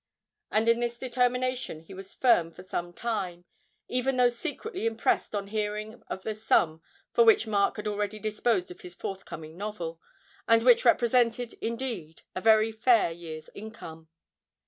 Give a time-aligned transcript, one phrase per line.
[0.49, 3.45] And in this determination he was firm for some time,
[3.87, 6.81] even though secretly impressed on hearing of the sum
[7.13, 10.01] for which Mark had already disposed of his forthcoming novel,
[10.47, 14.09] and which represented, indeed, a very fair year's income.